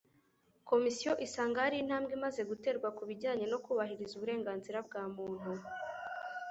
[0.69, 5.51] Komisiyo isanga hari intambwe imaze guterwa ku bijyanye no kubahiriza uburenganzira bw’amuntu